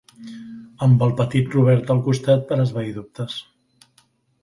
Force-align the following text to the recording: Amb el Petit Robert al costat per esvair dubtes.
Amb 0.85 1.03
el 1.09 1.13
Petit 1.19 1.53
Robert 1.57 1.93
al 1.97 2.03
costat 2.09 2.45
per 2.53 2.61
esvair 2.67 2.99
dubtes. 3.01 3.41